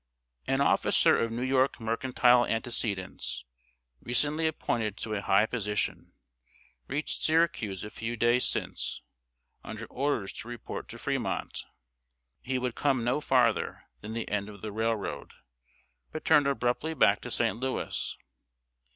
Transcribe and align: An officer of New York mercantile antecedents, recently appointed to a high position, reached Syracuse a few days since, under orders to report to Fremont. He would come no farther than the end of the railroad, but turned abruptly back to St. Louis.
An 0.47 0.61
officer 0.61 1.15
of 1.15 1.31
New 1.31 1.43
York 1.43 1.79
mercantile 1.79 2.43
antecedents, 2.47 3.45
recently 4.01 4.47
appointed 4.47 4.97
to 4.97 5.13
a 5.13 5.21
high 5.21 5.45
position, 5.45 6.13
reached 6.87 7.21
Syracuse 7.21 7.83
a 7.83 7.91
few 7.91 8.17
days 8.17 8.45
since, 8.47 9.03
under 9.63 9.85
orders 9.85 10.33
to 10.33 10.47
report 10.47 10.87
to 10.89 10.97
Fremont. 10.97 11.65
He 12.41 12.57
would 12.57 12.73
come 12.73 13.03
no 13.03 13.21
farther 13.21 13.83
than 14.01 14.13
the 14.15 14.27
end 14.27 14.49
of 14.49 14.61
the 14.61 14.71
railroad, 14.71 15.33
but 16.11 16.25
turned 16.25 16.47
abruptly 16.47 16.95
back 16.95 17.21
to 17.21 17.29
St. 17.29 17.55
Louis. 17.57 18.17